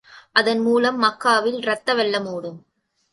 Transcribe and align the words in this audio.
அதன் 0.31 0.59
மூலம் 0.59 1.03
மக்காவில் 1.03 1.57
இரத்த 1.57 1.93
வெள்ளம் 1.93 2.25
ஒடும். 2.25 2.59